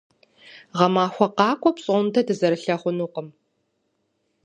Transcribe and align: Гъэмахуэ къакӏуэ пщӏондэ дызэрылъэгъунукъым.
Гъэмахуэ 0.77 1.27
къакӏуэ 1.37 1.71
пщӏондэ 1.75 2.21
дызэрылъэгъунукъым. 2.27 3.27